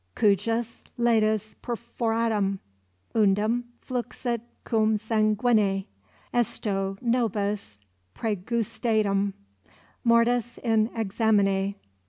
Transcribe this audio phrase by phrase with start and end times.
[0.15, 2.57] Cujus latus perforatum
[3.13, 5.85] Undam fluxit cum sanguinae;
[6.33, 7.77] Esto nobis
[8.15, 9.33] praegustatum
[10.03, 11.75] Mortis in examinae."